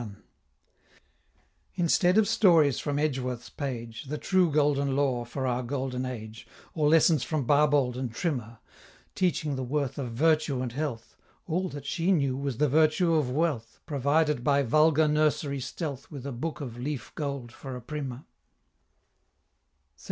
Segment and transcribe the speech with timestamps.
[0.01, 0.15] LXXI.
[1.75, 6.89] Instead of stories from Edgeworth's page, The true golden lore for our golden age, Or
[6.89, 8.57] lessons from Barbauld and Trimmer,
[9.13, 13.29] Teaching the worth of Virtue and Health, All that she knew was the Virtue of
[13.29, 18.23] Wealth, Provided by vulgar nursery stealth With a Book of Leaf Gold for a primer.